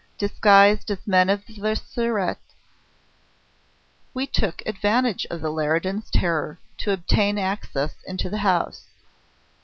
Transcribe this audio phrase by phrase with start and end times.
[0.17, 2.55] Disguised as men of the Surete,
[4.15, 8.85] we took advantage of the Leridans' terror to obtain access into the house.